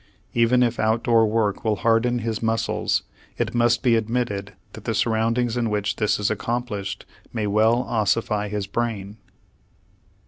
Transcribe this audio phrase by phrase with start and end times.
[0.33, 3.03] Even if outdoor work will harden his muscles,
[3.37, 8.47] it must be admitted that the surroundings in which this is accomplished may well ossify
[8.49, 9.17] his brain.